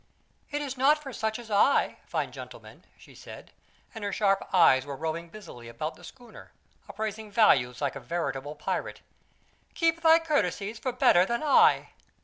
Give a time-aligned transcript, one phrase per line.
[0.49, 3.51] "It is not for such as I, fine gentlemen," she said,
[3.93, 6.51] and her sharp eyes were roving busily about the schooner,
[6.89, 9.01] appraising values like a veritable pirate.
[9.75, 11.89] "Keep thy courtesies for better than I."